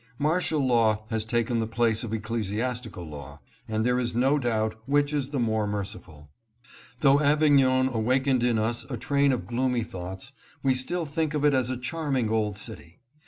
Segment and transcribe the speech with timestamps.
[0.17, 5.13] Martial law has taken the place of ecclesiastical law, and there is no doubt which
[5.13, 6.31] is the more merciful.
[7.01, 10.31] Though Avignon awakened in us a train of gloomy thoughts,
[10.63, 12.99] we still think of it as a charming old city.